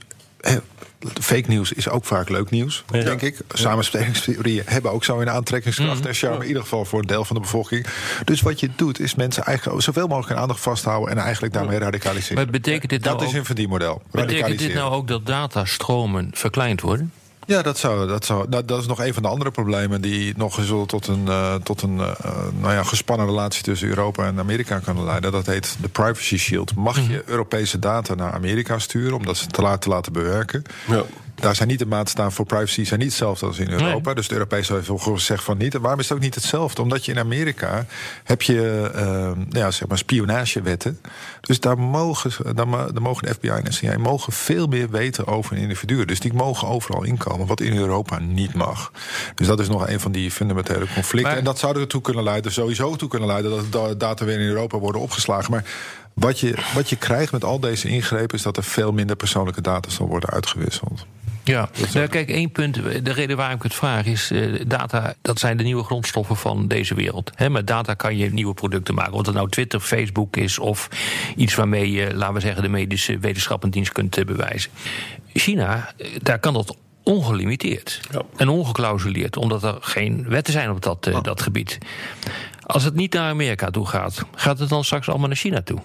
[1.22, 3.04] fake nieuws is ook vaak leuk nieuws, Ja.
[3.04, 3.38] denk ik.
[3.54, 7.36] Samenspelingstheorieën hebben ook zo een aantrekkingskracht en charme, in ieder geval voor een deel van
[7.36, 7.86] de bevolking.
[8.26, 11.80] Dus wat je doet, is mensen eigenlijk zoveel mogelijk hun aandacht vasthouden en eigenlijk daarmee
[11.80, 12.36] radicaliseren.
[12.36, 14.02] Maar betekent dit nou dat is een verdienmodel.
[14.12, 17.12] Betekent dit nou ook dat datastromen verkleind worden?
[17.52, 20.34] Ja, dat, zou, dat, zou, dat, dat is nog een van de andere problemen die
[20.38, 24.40] nog eens tot een, eh, tot een eh, nou ja, gespannen relatie tussen Europa en
[24.40, 25.32] Amerika kunnen leiden.
[25.32, 26.76] Dat heet de Privacy Shield.
[26.76, 30.64] Mag je Europese data naar Amerika sturen om dat ze te te laten bewerken?
[30.88, 31.04] Ja.
[31.36, 34.14] Daar zijn niet de maatstaven voor privacy zijn niet hetzelfde als in Europa.
[34.14, 35.76] Dus de Europese heeft gezegd van niet.
[35.76, 36.82] En waarom is het ook niet hetzelfde?
[36.82, 37.86] Omdat je in Amerika
[38.24, 41.00] heb je eh, ja, zeg maar spionagewetten.
[41.42, 42.68] Dus daar mogen, daar,
[43.02, 46.06] mogen de FBI en de CIA mogen veel meer weten over een individu.
[46.06, 48.92] Dus die mogen overal inkomen, wat in Europa niet mag.
[49.36, 51.22] Dus dat is nog een van die fundamentele conflicten.
[51.30, 54.40] Maar- en dat zou ertoe kunnen leiden, sowieso toe kunnen leiden, dat da- data weer
[54.40, 55.52] in Europa worden opgeslagen.
[55.52, 55.64] Maar
[56.14, 59.62] wat je, wat je krijgt met al deze ingrepen is dat er veel minder persoonlijke
[59.62, 61.06] data zal worden uitgewisseld.
[61.44, 62.76] Ja, nou, kijk, één punt.
[63.06, 66.68] De reden waarom ik het vraag is: eh, data, dat zijn de nieuwe grondstoffen van
[66.68, 67.32] deze wereld.
[67.36, 69.14] Hè, met data kan je nieuwe producten maken.
[69.14, 70.88] Of het nou Twitter, Facebook is of
[71.36, 74.72] iets waarmee je, laten we zeggen, de medische wetenschappendienst kunt eh, bewijzen.
[75.34, 78.22] China, eh, daar kan dat ongelimiteerd Ja.
[78.38, 81.78] en ongeclausuleerd, omdat er geen wetten zijn op dat, dat gebied.
[82.66, 85.80] Als het niet naar Amerika toe gaat, gaat het dan straks allemaal naar China toe?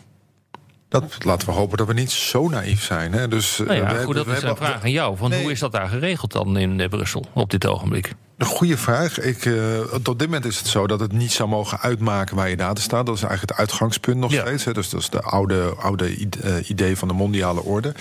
[0.88, 3.12] Dat, laten we hopen dat we niet zo naïef zijn.
[3.12, 3.28] Hè?
[3.28, 5.28] Dus, eh, Nou ja, we goed, dat we is een vraag aan jou.
[5.28, 5.42] Nee.
[5.42, 8.14] hoe is dat daar geregeld dan in eh, Brussel op dit ogenblik?
[8.36, 9.20] Een goede vraag.
[9.20, 12.48] Ik, uh, tot dit moment is het zo dat het niet zou mogen uitmaken waar
[12.48, 13.06] je data staat.
[13.06, 14.64] Dat is eigenlijk het uitgangspunt nog steeds.
[14.64, 14.72] Hè.
[14.72, 17.94] Dus dat is de oude, oude eh, idee van de mondiale orde.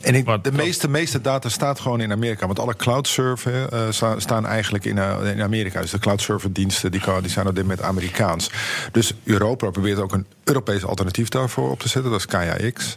[0.00, 2.46] En ik, de meeste, meeste data staat gewoon in Amerika.
[2.46, 5.80] Want alle cloud server uh, staan eigenlijk in, in Amerika.
[5.80, 8.50] Dus de cloud server diensten die, die zijn op dit moment Amerikaans.
[8.92, 12.10] Dus Europa probeert ook een Europees alternatief daarvoor op te zetten.
[12.10, 12.96] Dat is KAX.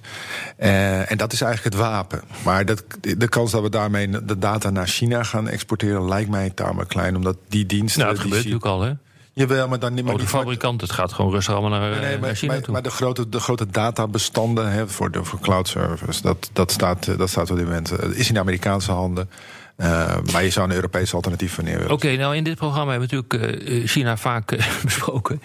[0.58, 2.22] en dat is eigenlijk het wapen.
[2.44, 6.52] Maar dat, de kans dat we daarmee de data naar China gaan exporteren lijkt mij
[6.72, 8.02] tamelijk klein, omdat die diensten.
[8.02, 8.92] Nou, het gebeurt natuurlijk al, hè?
[9.34, 12.36] Jawel, maar dan niet oh, de fabrikant, het gaat gewoon rustig allemaal naar, nee, maar,
[12.36, 12.74] China maar, toe.
[12.74, 17.18] Maar de grote, de grote databestanden hè, voor, de, voor cloud service, dat, dat, staat,
[17.18, 17.92] dat staat op dit moment.
[18.14, 19.30] is in de Amerikaanse handen.
[19.78, 23.10] Uh, maar je zou een Europees alternatief van neer Oké, nou in dit programma hebben
[23.10, 25.42] we natuurlijk uh, China vaak uh, besproken.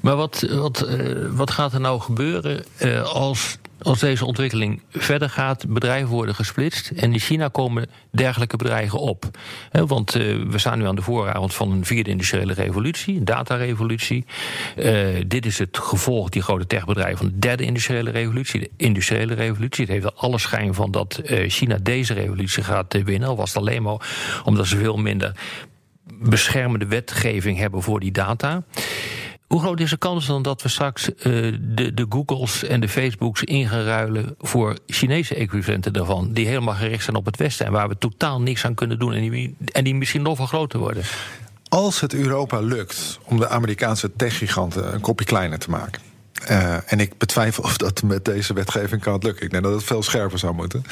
[0.00, 0.88] Maar wat, wat,
[1.30, 2.64] wat gaat er nou gebeuren
[3.04, 8.98] als als deze ontwikkeling verder gaat, bedrijven worden gesplitst en in China komen dergelijke bedrijven
[8.98, 9.24] op.
[9.72, 14.24] want uh, we staan nu aan de vooravond van een vierde industriële revolutie, een datarevolutie.
[14.76, 19.34] Uh, dit is het gevolg, die grote techbedrijven, van de derde industriële revolutie, de industriële
[19.34, 19.84] revolutie.
[19.84, 23.48] Het heeft er alle schijn van dat uh, China deze revolutie gaat winnen, al was
[23.48, 25.32] het alleen maar omdat ze veel minder
[26.20, 28.62] beschermende wetgeving hebben voor die data.
[29.48, 31.14] Hoe groot is de kans dan dat we straks uh,
[31.60, 36.74] de, de Googles en de Facebooks in gaan ruilen voor Chinese equivalenten daarvan, die helemaal
[36.74, 39.56] gericht zijn op het Westen en waar we totaal niks aan kunnen doen en die,
[39.72, 41.02] en die misschien nog veel groter worden?
[41.68, 46.02] Als het Europa lukt om de Amerikaanse techgiganten een kopje kleiner te maken.
[46.50, 49.44] Uh, en ik betwijfel of dat met deze wetgeving kan lukken.
[49.44, 50.84] Ik denk dat het veel scherper zou moeten.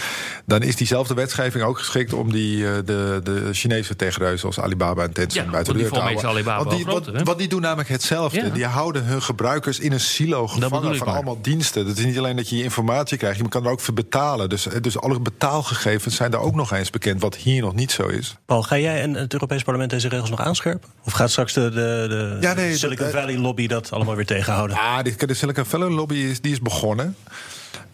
[0.44, 5.02] Dan is diezelfde wetgeving ook geschikt om die, uh, de, de Chinese tegenreuzen zoals Alibaba
[5.02, 6.28] en Tencent ja, buiten de deur te houden.
[6.28, 8.44] Alibaba want die, groter, wat, wat, die doen namelijk hetzelfde.
[8.44, 8.48] Ja.
[8.48, 11.86] Die houden hun gebruikers in een silo gevangen van allemaal diensten.
[11.86, 14.48] Het is niet alleen dat je informatie krijgt, je kan er ook voor betalen.
[14.48, 18.06] Dus, dus alle betaalgegevens zijn daar ook nog eens bekend, wat hier nog niet zo
[18.06, 18.36] is.
[18.46, 20.88] Paul, ga jij en het Europees Parlement deze regels nog aanscherpen?
[21.04, 24.76] Of gaat straks de, de, de ja, nee, Silicon Valley lobby dat allemaal weer tegenhouden?
[24.76, 27.16] Ja, dit, Silicon Valley lobby is, die is begonnen.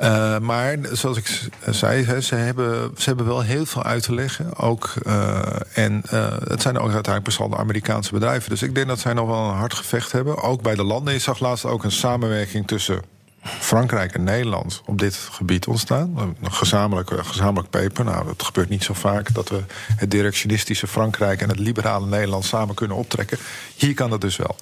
[0.00, 4.56] Uh, maar zoals ik zei, ze, hebben, ze hebben wel heel veel uit te leggen.
[4.56, 5.42] Ook, uh,
[5.74, 8.50] en uh, het zijn ook uiteindelijk best Amerikaanse bedrijven.
[8.50, 10.42] Dus ik denk dat zij nog wel een hard gevecht hebben.
[10.42, 11.12] Ook bij de landen.
[11.12, 13.02] Je zag laatst ook een samenwerking tussen
[13.42, 16.18] Frankrijk en Nederland op dit gebied ontstaan.
[16.18, 18.04] Een gezamenlijk, gezamenlijk paper.
[18.04, 19.62] Nou, het gebeurt niet zo vaak dat we
[19.96, 23.38] het directionistische Frankrijk en het liberale Nederland samen kunnen optrekken.
[23.76, 24.56] Hier kan dat dus wel.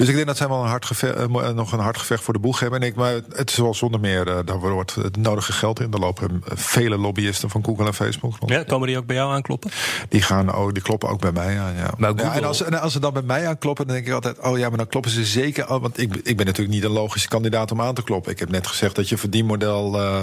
[0.00, 2.34] Dus ik denk dat zij wel een hard gevecht, uh, nog een hard gevecht voor
[2.34, 2.80] de boeg hebben.
[2.80, 5.92] En ik, maar het is wel zonder meer, uh, daar wordt het nodige geld in.
[5.92, 8.52] Er lopen vele lobbyisten van Google en Facebook rond.
[8.52, 9.70] Ja, komen die ook bij jou aankloppen?
[10.08, 11.90] Die, gaan ook, die kloppen ook bij mij aan, ja.
[11.96, 14.40] Maar ja, en, als, en als ze dan bij mij aankloppen, dan denk ik altijd...
[14.40, 15.70] oh ja, maar dan kloppen ze zeker...
[15.70, 18.32] Oh, want ik, ik ben natuurlijk niet een logische kandidaat om aan te kloppen.
[18.32, 20.00] Ik heb net gezegd dat je verdienmodel...
[20.00, 20.22] Uh,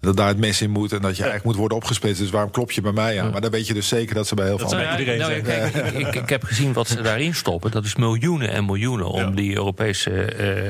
[0.00, 2.20] dat daar het mes in moet en dat je eigenlijk moet worden opgesplitst.
[2.20, 3.30] Dus waarom klop je bij mij aan?
[3.30, 5.06] Maar dan weet je dus zeker dat ze bij heel veel anderen...
[5.06, 7.70] Nou, nou, kijk, ik, ik, heb gezien wat ze daarin stoppen.
[7.70, 10.10] Dat is miljoenen en miljoenen om die Europese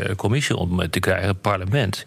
[0.09, 2.05] uh, Commissie om te krijgen, het parlement.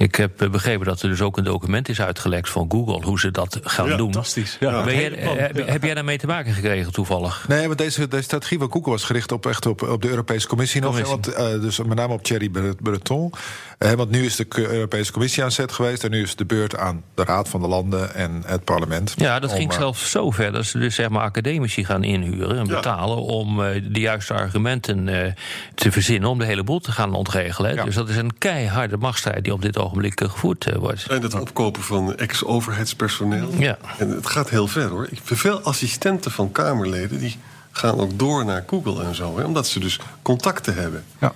[0.00, 3.30] Ik heb begrepen dat er dus ook een document is uitgelekt van Google hoe ze
[3.30, 4.12] dat gaan ja, doen.
[4.12, 4.56] Fantastisch.
[4.60, 7.44] Ja, ben jij, heb, heb, jij daarmee te maken gekregen toevallig?
[7.48, 10.48] Nee, want deze, deze strategie van Google was gericht op, echt op, op de Europese
[10.48, 11.16] Commissie, Commissie.
[11.16, 11.36] nog.
[11.36, 12.50] Want, uh, dus met name op Thierry
[12.82, 13.32] Breton.
[13.78, 16.76] Uh, want nu is de Europese Commissie aan zet geweest en nu is de beurt
[16.76, 19.14] aan de Raad van de Landen en het parlement.
[19.16, 22.66] Ja, dat ging zelfs zo ver dat ze dus zeg maar academici gaan inhuren en
[22.66, 23.56] betalen om
[23.92, 25.34] de juiste argumenten
[25.74, 27.74] te verzinnen om de hele boel te gaan ontregelen.
[27.74, 27.84] Ja.
[27.84, 31.06] Dus dat is een keiharde machtsstrijd die op dit ogenblik gevoerd wordt.
[31.06, 33.54] En het opkopen van ex-overheidspersoneel.
[33.58, 33.78] Ja.
[33.98, 35.08] En het gaat heel ver hoor.
[35.22, 37.36] Veel assistenten van Kamerleden die
[37.70, 41.04] gaan ook door naar Google en zo, hè, omdat ze dus contacten hebben.
[41.20, 41.32] Ja.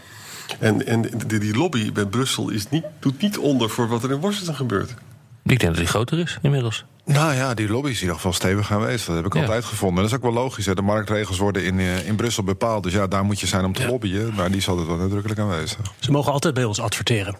[0.59, 4.11] En, en die, die lobby bij Brussel is niet, doet niet onder voor wat er
[4.11, 4.95] in Washington gebeurt.
[5.45, 6.85] Ik denk dat die groter is inmiddels.
[7.05, 9.07] Nou ja, die lobby is in ieder geval stevig aanwezig.
[9.07, 9.41] Dat heb ik ja.
[9.41, 9.97] altijd gevonden.
[9.97, 10.67] En dat is ook wel logisch.
[10.67, 10.75] Hè.
[10.75, 12.83] De marktregels worden in, in Brussel bepaald.
[12.83, 13.89] Dus ja, daar moet je zijn om te ja.
[13.89, 14.35] lobbyen.
[14.35, 15.79] Maar die is altijd wel nadrukkelijk aanwezig.
[15.99, 17.37] Ze mogen altijd bij ons adverteren.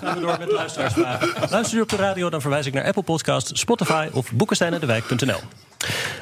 [0.00, 1.50] gaan we door met luisteraarsvragen.
[1.50, 5.40] Luister u op de radio, dan verwijs ik naar Apple Podcast, Spotify of boekensteinendewijk.nl.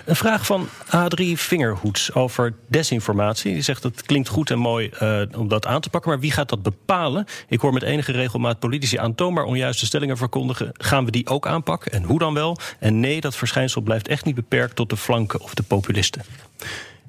[0.05, 3.53] Een vraag van Adrie Vingerhoets over desinformatie.
[3.53, 6.33] Die zegt het klinkt goed en mooi uh, om dat aan te pakken, maar wie
[6.33, 7.27] gaat dat bepalen?
[7.49, 10.71] Ik hoor met enige regelmaat politici aantoonbaar onjuiste stellingen verkondigen.
[10.73, 12.59] Gaan we die ook aanpakken en hoe dan wel?
[12.79, 16.23] En nee, dat verschijnsel blijft echt niet beperkt tot de flanken of de populisten.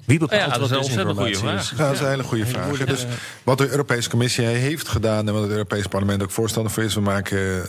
[0.04, 1.70] Wie bepaalt ja, dat wat is een goede vraag.
[1.70, 2.78] Ja, dat is een hele goede vraag.
[2.78, 3.06] Dus
[3.42, 6.94] wat de Europese Commissie heeft gedaan en wat het Europese Parlement ook voorstander voor is,
[6.94, 7.66] we maken.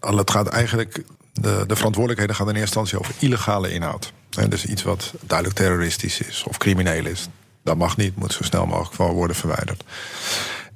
[0.00, 1.04] Uh, het gaat eigenlijk.
[1.40, 4.12] De, de verantwoordelijkheden gaan in eerste instantie over illegale inhoud.
[4.38, 7.28] En dus iets wat duidelijk terroristisch is of crimineel is.
[7.62, 9.84] Dat mag niet, moet zo snel mogelijk van worden verwijderd.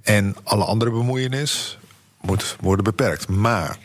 [0.03, 1.79] En alle andere bemoeienis
[2.21, 3.29] moet worden beperkt.
[3.29, 3.77] Maar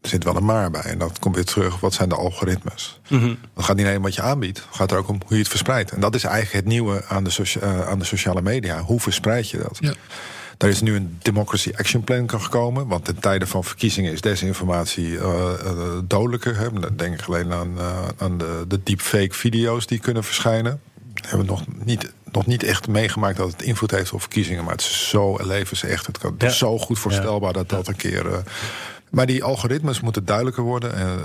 [0.00, 0.82] zit wel een maar bij.
[0.82, 3.00] En dat komt weer terug, wat zijn de algoritmes?
[3.08, 3.34] Mhm.
[3.54, 5.48] Het gaat niet alleen wat je aanbiedt, het gaat er ook om hoe je het
[5.48, 5.90] verspreidt.
[5.90, 8.80] En dat is eigenlijk het nieuwe aan de, socia- eh, aan de sociale media.
[8.80, 9.76] Hoe verspreid je dat?
[9.80, 9.92] Ja.
[10.62, 12.86] Daar is nu een Democracy Action Plan gekomen.
[12.86, 15.50] Want in tijden van verkiezingen is desinformatie eh,
[16.04, 16.58] dodelijker.
[16.58, 16.94] Hè.
[16.96, 20.80] Denk ik alleen aan, eh, aan de, de deepfake video's die kunnen verschijnen.
[21.14, 24.64] We hebben nog niet, nog niet echt meegemaakt dat het invloed heeft op verkiezingen.
[24.64, 26.06] Maar het is zo levensecht.
[26.06, 26.54] Het, kan, het is Ja.
[26.56, 28.42] zo goed voorstelbaar dat dat een keer.
[29.10, 30.94] maar die algoritmes moeten duidelijker worden.
[30.94, 31.20] En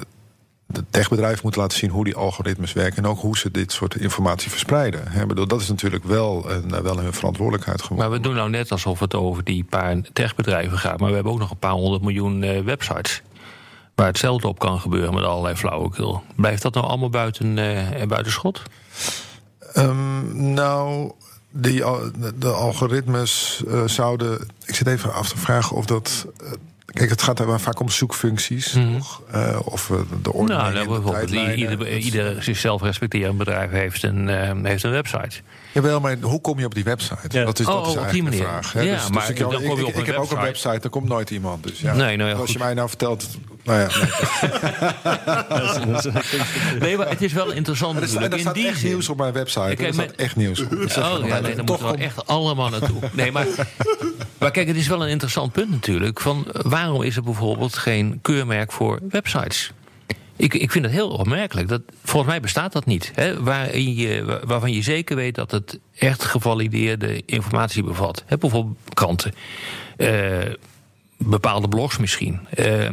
[0.68, 3.04] de techbedrijven moeten laten zien hoe die algoritmes werken.
[3.04, 5.12] En ook hoe ze dit soort informatie verspreiden.
[5.22, 8.10] Ik bedoel, dat is natuurlijk wel, een, eh, wel hun verantwoordelijkheid geworden.
[8.10, 11.00] Maar we doen nou net alsof het over die paar techbedrijven gaat.
[11.00, 13.22] Maar we hebben ook nog een paar honderd miljoen eh, websites.
[13.96, 16.24] Waar hetzelfde op kan gebeuren met allerlei flauwekul.
[16.36, 18.62] Blijft dat nou allemaal buiten, eh, buiten schot?
[19.74, 21.12] Ehm, nou,
[21.52, 21.84] die,
[22.36, 24.48] de, algoritmes zouden.
[24.66, 26.26] Ik zit even af te vragen of dat.
[26.94, 28.72] Kijk, het gaat er vaak om zoekfuncties.
[28.72, 29.22] toch?
[29.32, 30.54] Eh, of eh, de orde.
[30.54, 35.42] Nou, nou, bijvoorbeeld, ieder, ieder zichzelf respecterend bedrijf heeft een, eh, heeft een website.
[35.74, 37.38] Jawel, maar hoe kom je op die website?
[37.40, 37.46] Ja.
[37.46, 38.74] Dat is, Oh, dat is die eigenlijk de vraag.
[38.74, 38.82] Hè?
[38.82, 40.80] Ja, dus, dus maar ik, dan kom je ik- heb ook een website.
[40.80, 41.64] daar komt nooit iemand.
[41.64, 41.94] Dus ja.
[41.94, 43.28] Nee, nou ja, Als je mij nou vertelt.
[43.68, 43.88] Nou ja,
[46.80, 46.98] nee.
[46.98, 48.90] Maar het is wel interessant er, staat, In die echt zin.
[48.90, 49.60] nieuws op mijn website.
[49.76, 50.72] Kijk, er staat echt nieuws op.
[50.72, 53.00] Oh ja, nee, Toch moeten we om- echt allemaal naartoe.
[53.12, 53.46] Nee, maar,
[54.40, 56.20] maar kijk, het is wel een interessant punt natuurlijk.
[56.20, 59.72] Van waarom is er bijvoorbeeld geen keurmerk voor websites?
[60.36, 61.68] Ik, ik vind het heel opmerkelijk.
[61.68, 63.12] Dat, volgens mij bestaat dat niet.
[63.16, 68.24] Hè, waarin je, waarvan je zeker weet dat het echt gevalideerde informatie bevat.
[68.26, 69.34] Hè, bijvoorbeeld kranten.
[69.98, 70.10] Eh,
[71.18, 72.40] bepaalde blogs misschien.
[72.50, 72.90] Eh,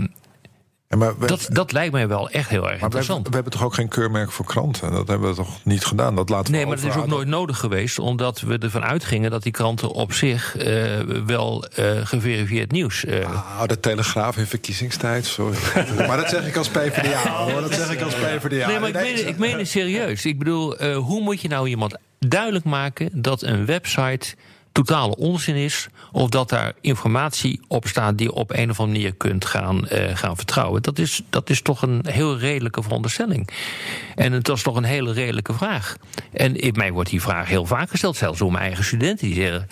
[0.95, 3.29] Ja, maar we- dat, dat lijkt mij wel echt heel erg Maar interessant.
[3.29, 4.93] we hebben toch ook geen keurmerk voor kranten?
[4.93, 6.15] Dat hebben we toch niet gedaan?
[6.17, 9.31] Dat laten we Nee, maar dat is ook nooit nodig geweest, omdat we ervan uitgingen
[9.31, 13.05] dat die kranten op zich eh, wel eh, geverifieerd nieuws.
[13.05, 15.57] eh, Ah, de Telegraaf in verkiezingstijd, sorry.
[16.09, 17.61] maar dat zeg ik als PvdA, hoor.
[17.61, 18.67] Dat zeg ik als PvdA.
[18.67, 20.25] nee, maar ik meen, ik meen het serieus.
[20.25, 24.35] Ik bedoel, hoe moet je nou iemand duidelijk maken dat een website
[24.75, 28.99] totale onzin is, of dat daar informatie op staat die je op een of andere
[28.99, 30.83] manier kunt gaan, eh, gaan vertrouwen?
[30.83, 33.49] Dat is, dat is toch een heel redelijke veronderstelling.
[34.15, 35.97] En het was toch een hele redelijke vraag.
[36.33, 39.37] En in mij wordt die vraag heel vaak gesteld, zelfs door mijn eigen studenten, die
[39.37, 39.69] zeggen.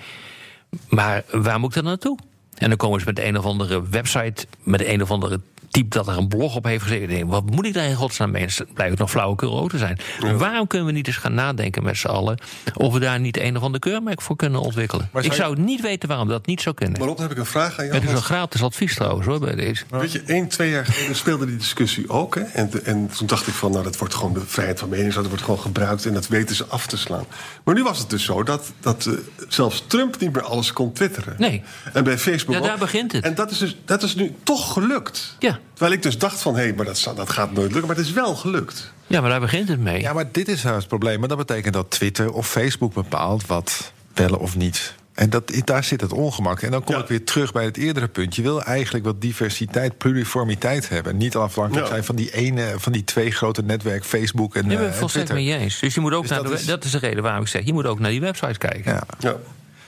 [0.88, 2.19] Maar waar moet ik dan naartoe?
[2.55, 5.41] En dan komen ze met een of andere website, met een of andere
[5.73, 7.27] type dat er een blog op heeft gezeten.
[7.27, 8.47] Wat moet ik daar in godsnaam mee?
[8.47, 9.99] Dan blijft het nog flauwekul te zijn.
[10.37, 12.39] Waarom kunnen we niet eens gaan nadenken met z'n allen...
[12.75, 15.11] of we daar niet een of ander keurmerk voor kunnen ontwikkelen?
[15.21, 16.99] Ik zou niet weten waarom dat niet zou kunnen.
[16.99, 17.97] Maar dan heb ik een vraag aan jou.
[17.97, 19.85] Het is een gratis advies trouwens hoor, bij deze.
[19.91, 22.35] Weet je, één, twee jaar geleden speelde die discussie ook.
[22.35, 22.41] Hè?
[22.41, 25.29] En, en toen dacht ik van, nou, dat wordt gewoon de vrijheid van meningsuiting...
[25.29, 27.25] wordt gewoon gebruikt en dat weten ze af te slaan.
[27.65, 29.13] Maar nu was het dus zo dat, dat eh,
[29.49, 31.35] zelfs Trump niet meer alles kon twitteren.
[31.39, 31.63] Nee.
[31.93, 32.67] En bij Facebook Ja, ook.
[32.67, 33.25] daar begint het.
[33.25, 35.37] En dat is, dus, dat is nu toch gelukt.
[35.39, 35.61] Ja.
[35.72, 37.87] Terwijl ik dus dacht van, hé, maar dat, dat gaat nooit lukken.
[37.87, 38.92] Maar het is wel gelukt.
[39.07, 40.01] Ja, maar daar begint het mee.
[40.01, 41.18] Ja, maar dit is nou het probleem.
[41.18, 44.94] Maar dat betekent dat Twitter of Facebook bepaalt wat wel of niet.
[45.12, 46.61] En dat, daar zit het ongemak.
[46.62, 47.01] En dan kom Ja.
[47.01, 48.37] ik weer terug bij het eerdere punt.
[48.37, 51.16] Je wil eigenlijk wat diversiteit, pluriformiteit hebben.
[51.16, 51.90] Niet afhankelijk Ja.
[51.92, 55.27] zijn van die, ene, van die twee grote netwerken, Facebook en, Nee, eh, ik volstrekt
[55.29, 55.53] Twitter.
[55.55, 55.79] mee eens.
[55.79, 57.48] Dus je moet ook Dus naar dat de, is- dat is de reden waarom ik
[57.48, 58.92] zeg, je moet ook naar die website kijken.
[58.92, 59.03] Ja.
[59.18, 59.37] Ja.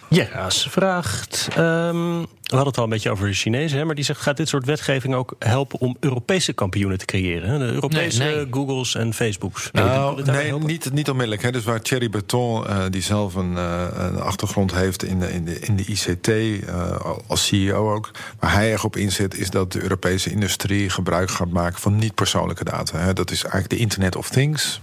[0.08, 1.48] Jera's vraagt.
[1.56, 4.36] ehm, we hadden het al een beetje over de Chinezen, hè, maar die zegt: gaat
[4.36, 7.48] dit soort wetgeving ook helpen om Europese kampioenen te creëren?
[7.50, 7.58] Hè?
[7.58, 8.46] De Europese Nee, nee.
[8.50, 9.68] Googles en Facebooks.
[9.72, 11.42] Nou, nee, niet, niet onmiddellijk.
[11.42, 11.52] Hè.
[11.52, 15.44] Dus waar Thierry Breton, eh, die zelf een, eh, een achtergrond heeft in de, in
[15.44, 19.72] de, in de ICT, eh, als CEO ook, waar hij erg op inzet, is dat
[19.72, 22.98] de Europese industrie gebruik gaat maken van niet-persoonlijke data.
[22.98, 23.12] Hè.
[23.12, 24.80] Dat is eigenlijk de Internet of Things.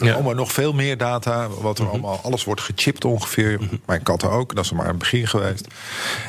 [0.00, 0.14] Er Ja.
[0.14, 3.60] komen nog veel meer data, wat er allemaal, alles wordt gechipt ongeveer.
[3.86, 5.66] Mijn katten ook, dat is maar een begin geweest.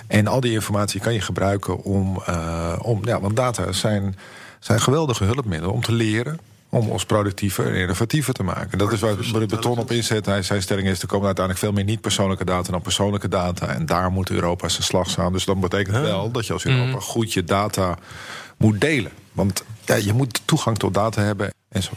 [0.07, 4.15] En al die informatie kan je gebruiken om, eh, om ja, want data zijn,
[4.59, 6.39] zijn geweldige hulpmiddelen om te leren.
[6.69, 8.77] Om ons productiever en innovatiever te maken.
[8.77, 10.25] Dat is waar het beton op inzet.
[10.25, 13.67] Hij, zijn stelling is, er komen uiteindelijk veel meer niet-persoonlijke data dan persoonlijke data.
[13.67, 15.33] En daar moet Europa zijn slag staan.
[15.33, 17.97] Dus dat betekent wel dat je als Europa goed je data
[18.57, 19.11] moet delen.
[19.31, 21.91] Want ja, je moet toegang tot data hebben en zo.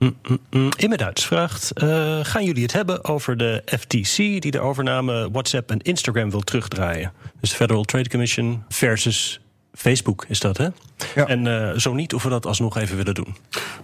[0.00, 0.68] Mm, mm, mm.
[0.76, 5.70] Imme Duits vraagt: eh, gaan jullie het hebben over de FTC die de overname WhatsApp
[5.70, 7.12] en Instagram wil terugdraaien?
[7.40, 9.40] Dus de Federal Trade Commission versus
[9.74, 10.68] Facebook is dat, hè?
[11.14, 11.26] Ja.
[11.26, 13.36] En eh, zo niet, of we dat alsnog even willen doen.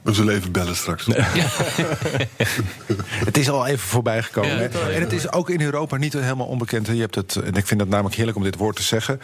[0.02, 1.06] We zullen even bellen straks.
[3.24, 4.50] Het is al even voorbij gekomen.
[4.50, 6.86] Ja, het en het is ook in Europa niet helemaal onbekend.
[6.86, 9.20] Je hebt het, en ik vind het namelijk heerlijk om dit woord te zeggen.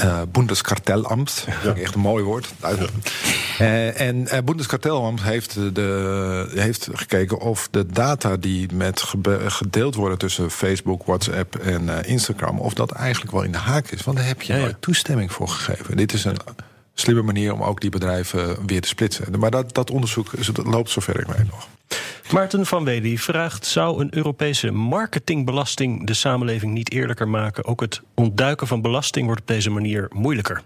[0.00, 1.46] Eh Bundeskartellamt.
[1.76, 2.52] Echt een mooi woord.
[3.58, 9.04] Eh, en eh Bundeskartellamt heeft, de, heeft gekeken of de data die met
[9.46, 14.04] gedeeld worden tussen Facebook, WhatsApp en Instagram, of dat eigenlijk wel in de haak is.
[14.04, 14.64] Want daar heb je Ja, ja.
[14.64, 15.96] nooit toestemming voor gegeven.
[15.96, 16.36] Dit is een
[17.00, 19.38] slimme manier om ook die bedrijven weer te splitsen.
[19.38, 21.68] Maar dat, dat onderzoek dat loopt zover ik weet nog.
[22.32, 27.64] Maarten van Wely vraagt: zou een Europese marketingbelasting de samenleving niet eerlijker maken?
[27.64, 30.62] Ook het ontduiken van belasting wordt op deze manier moeilijker.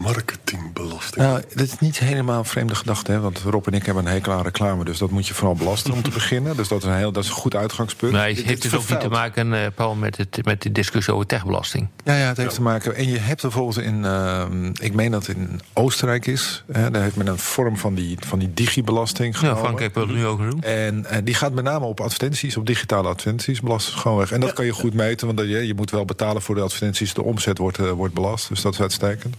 [0.00, 1.24] Marketingbelasting.
[1.24, 3.12] Nou, dat is niet helemaal een vreemde gedachte.
[3.12, 3.20] Hè?
[3.20, 4.84] Want Rob en ik hebben een hekel aan reclame.
[4.84, 6.56] Dus dat moet je vooral belasten om te beginnen.
[6.56, 8.12] Dus dat is een, heel, dat is een goed uitgangspunt.
[8.12, 10.72] Maar het Dit- heeft dus ook niet te maken, eh, Paul, met, het, met de
[10.72, 11.88] discussie over techbelasting.
[12.04, 12.94] Ja, ja, het heeft te maken.
[12.96, 16.64] En je hebt bijvoorbeeld in, ehm, ik meen dat het in Oostenrijk is.
[16.72, 19.58] Hè, daar heeft men een vorm van die, van die digibelasting Ja, genomen.
[19.62, 20.62] Frankrijk wil het nu ook doen.
[20.62, 24.32] En eh, die gaat met name op advertenties, op digitale advertenties belasten gewoon weg.
[24.32, 27.14] En dat kan je goed meten, want je, je moet wel betalen voor de advertenties.
[27.14, 29.36] De omzet wordt, eh, wordt belast, dus dat is uitstekend.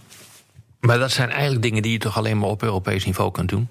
[0.81, 3.67] Maar dat zijn eigenlijk dingen die je toch alleen maar op Europees niveau kunt doen?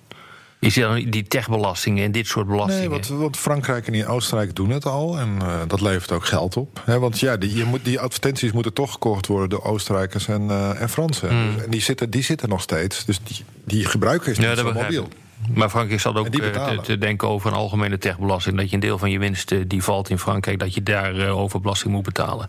[0.59, 2.81] Je ziet dan die techbelastingen en dit soort belastingen.
[2.81, 5.19] Nee, want, want Frankrijk en Oostenrijk doen het al.
[5.19, 6.83] En eh, dat levert ook geld op.
[6.87, 10.81] Want ja, die, je moet, die advertenties moeten toch gekocht worden door Oostenrijkers en, eh,
[10.81, 11.29] en Fransen.
[11.29, 13.05] Dus- en die zitten, die zitten nog steeds.
[13.05, 14.57] Dus die, die gebruiken is niet Hmm.
[14.57, 15.09] Ja, zo mobiel.
[15.55, 18.57] Maar Frankrijk zat ook eh, te, denken over een algemene techbelasting.
[18.57, 21.15] Dat je een deel van je winst eh, die valt in Frankrijk, dat je daar
[21.19, 22.49] eh, over belasting moet betalen.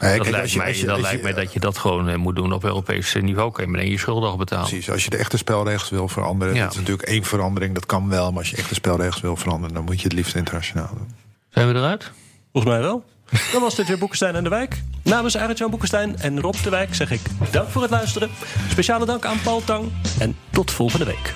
[0.00, 1.78] Nee, dat kijk, lijkt, als je- mij, je- dat lijkt je- mij dat je dat
[1.78, 3.52] gewoon moet doen op Europees niveau.
[3.52, 4.68] Kan je meteen je schulden al betalen.
[4.68, 6.54] Precies, als je de echte spelregels wil veranderen.
[6.54, 6.62] Ja.
[6.62, 8.30] Dat is natuurlijk één verandering, dat kan wel.
[8.30, 11.14] Maar als je echte spelregels wil veranderen, dan moet je het liefst internationaal doen.
[11.50, 12.10] Zijn we eruit?
[12.52, 13.04] Volgens mij wel.
[13.52, 14.82] Dan was dit weer Boekenstein en de Wijk.
[15.02, 18.30] Namens Arend-Jan Boekenstein en Rob de Wijk zeg ik dank voor het luisteren.
[18.70, 19.92] Speciale dank aan Paul Tang.
[20.18, 21.34] En tot volgende week.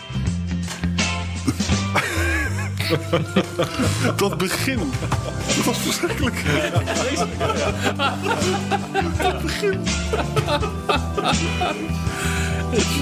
[4.16, 4.78] Dat begin.
[5.46, 6.44] Dat was verschrikkelijk.
[9.18, 9.80] Dat begin.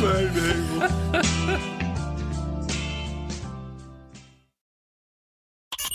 [0.01, 1.74] Mijn hemel.